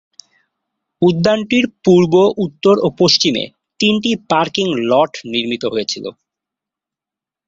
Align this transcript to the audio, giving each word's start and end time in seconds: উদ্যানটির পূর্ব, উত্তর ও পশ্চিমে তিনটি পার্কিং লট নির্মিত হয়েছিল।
উদ্যানটির 1.01 1.65
পূর্ব, 1.85 2.13
উত্তর 2.45 2.75
ও 2.81 2.87
পশ্চিমে 2.99 3.43
তিনটি 3.79 4.11
পার্কিং 4.31 4.67
লট 4.89 5.11
নির্মিত 5.33 5.63
হয়েছিল। 5.73 6.05